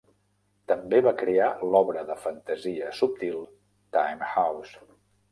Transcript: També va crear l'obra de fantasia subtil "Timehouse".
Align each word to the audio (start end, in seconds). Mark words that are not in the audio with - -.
També 0.69 0.99
va 1.07 1.11
crear 1.17 1.49
l'obra 1.75 2.05
de 2.07 2.15
fantasia 2.23 2.87
subtil 3.01 3.37
"Timehouse". 3.99 4.81